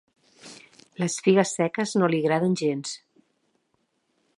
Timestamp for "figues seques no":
1.27-2.09